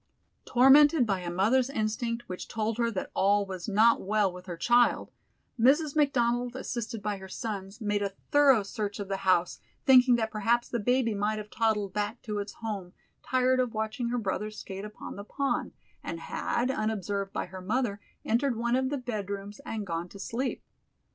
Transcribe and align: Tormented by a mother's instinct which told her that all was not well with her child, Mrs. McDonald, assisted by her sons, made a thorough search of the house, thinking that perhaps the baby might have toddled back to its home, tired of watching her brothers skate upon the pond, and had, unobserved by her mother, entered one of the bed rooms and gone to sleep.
Tormented 0.45 1.05
by 1.05 1.19
a 1.19 1.29
mother's 1.29 1.69
instinct 1.69 2.27
which 2.27 2.47
told 2.47 2.79
her 2.79 2.89
that 2.89 3.11
all 3.13 3.45
was 3.45 3.67
not 3.69 4.01
well 4.01 4.33
with 4.33 4.47
her 4.47 4.57
child, 4.57 5.11
Mrs. 5.59 5.95
McDonald, 5.95 6.55
assisted 6.55 7.03
by 7.03 7.17
her 7.17 7.27
sons, 7.29 7.79
made 7.79 8.01
a 8.01 8.15
thorough 8.31 8.63
search 8.63 8.99
of 8.99 9.09
the 9.09 9.17
house, 9.17 9.59
thinking 9.85 10.15
that 10.15 10.31
perhaps 10.31 10.67
the 10.67 10.79
baby 10.79 11.13
might 11.13 11.37
have 11.37 11.51
toddled 11.51 11.93
back 11.93 12.19
to 12.23 12.39
its 12.39 12.53
home, 12.53 12.93
tired 13.21 13.59
of 13.59 13.75
watching 13.75 14.09
her 14.09 14.17
brothers 14.17 14.57
skate 14.57 14.85
upon 14.85 15.17
the 15.17 15.23
pond, 15.23 15.71
and 16.03 16.19
had, 16.19 16.71
unobserved 16.71 17.31
by 17.31 17.45
her 17.45 17.61
mother, 17.61 18.01
entered 18.25 18.55
one 18.55 18.75
of 18.75 18.89
the 18.89 18.97
bed 18.97 19.29
rooms 19.29 19.59
and 19.67 19.85
gone 19.85 20.09
to 20.09 20.17
sleep. 20.17 20.63